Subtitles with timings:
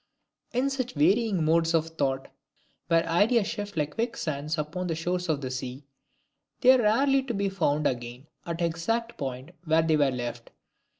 [0.51, 2.29] In such varying modes of thought,
[2.87, 5.85] where ideas shift like quick sands upon the shores of the sea,
[6.61, 10.49] they are rarely to be found again at the exact point where they were left.